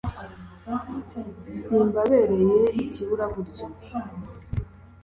[1.55, 3.65] simbabereye ikiburaburyo